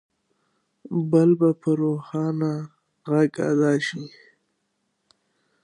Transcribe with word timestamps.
بل 1.11 1.29
به 1.39 1.49
په 1.61 1.69
روښانه 1.81 2.53
غږ 3.09 3.33
ادا 3.49 3.73
شي. 3.87 4.05